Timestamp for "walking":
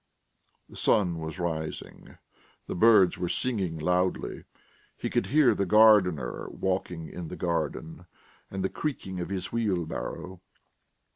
6.49-7.07